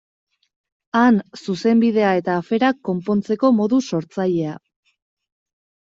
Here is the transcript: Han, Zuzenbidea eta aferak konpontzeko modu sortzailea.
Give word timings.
Han, 0.99 1.19
Zuzenbidea 1.41 2.15
eta 2.23 2.39
aferak 2.45 2.83
konpontzeko 2.91 3.55
modu 3.61 3.83
sortzailea. 3.93 4.61